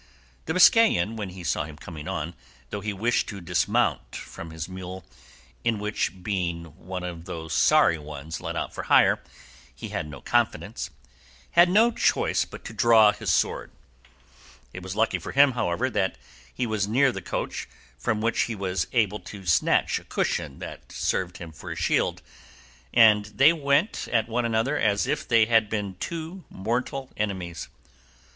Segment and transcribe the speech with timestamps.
[0.47, 2.33] The Biscayan, when he saw him coming on,
[2.71, 5.05] though he wished to dismount from his mule,
[5.63, 9.21] in which, being one of those sorry ones let out for hire,
[9.75, 10.89] he had no confidence,
[11.51, 13.69] had no choice but to draw his sword;
[14.73, 16.17] it was lucky for him, however, that
[16.51, 20.91] he was near the coach, from which he was able to snatch a cushion that
[20.91, 22.23] served him for a shield;
[22.91, 27.67] and they went at one another as if they had been two mortal enemies.